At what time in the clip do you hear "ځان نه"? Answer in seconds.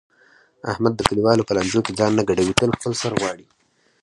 1.99-2.23